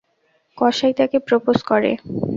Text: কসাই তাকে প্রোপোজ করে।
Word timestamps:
কসাই 0.57 0.93
তাকে 0.99 1.17
প্রোপোজ 1.27 1.57
করে। 1.63 1.91